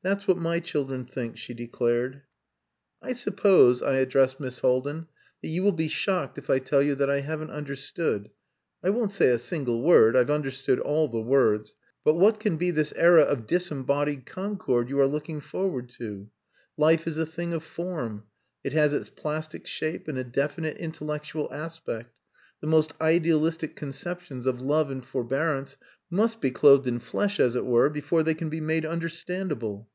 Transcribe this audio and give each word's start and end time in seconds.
"That's 0.00 0.26
what 0.28 0.38
my 0.38 0.58
children 0.60 1.04
think," 1.04 1.36
she 1.36 1.52
declared. 1.52 2.22
"I 3.02 3.12
suppose," 3.14 3.82
I 3.82 3.94
addressed 3.96 4.38
Miss 4.40 4.60
Haldin, 4.60 5.06
"that 5.42 5.48
you 5.48 5.62
will 5.64 5.72
be 5.72 5.88
shocked 5.88 6.38
if 6.38 6.48
I 6.48 6.60
tell 6.60 6.80
you 6.80 6.94
that 6.94 7.10
I 7.10 7.20
haven't 7.20 7.50
understood 7.50 8.30
I 8.82 8.88
won't 8.90 9.10
say 9.12 9.28
a 9.30 9.38
single 9.40 9.82
word; 9.82 10.14
I've 10.16 10.30
understood 10.30 10.78
all 10.78 11.08
the 11.08 11.20
words.... 11.20 11.74
But 12.04 12.14
what 12.14 12.38
can 12.40 12.56
be 12.56 12.70
this 12.70 12.94
era 12.96 13.20
of 13.22 13.46
disembodied 13.48 14.24
concord 14.24 14.88
you 14.88 14.98
are 15.00 15.06
looking 15.06 15.40
forward 15.40 15.88
to. 15.98 16.30
Life 16.78 17.06
is 17.08 17.18
a 17.18 17.26
thing 17.26 17.52
of 17.52 17.62
form. 17.64 18.22
It 18.64 18.72
has 18.74 18.94
its 18.94 19.10
plastic 19.10 19.66
shape 19.66 20.06
and 20.08 20.16
a 20.16 20.24
definite 20.24 20.76
intellectual 20.78 21.52
aspect. 21.52 22.14
The 22.60 22.66
most 22.66 22.92
idealistic 23.00 23.76
conceptions 23.76 24.44
of 24.46 24.60
love 24.60 24.90
and 24.90 25.04
forbearance 25.04 25.76
must 26.10 26.40
be 26.40 26.50
clothed 26.50 26.86
in 26.88 26.98
flesh 26.98 27.38
as 27.38 27.54
it 27.54 27.64
were 27.64 27.88
before 27.90 28.22
they 28.24 28.34
can 28.34 28.48
be 28.48 28.60
made 28.62 28.84
understandable." 28.84 29.88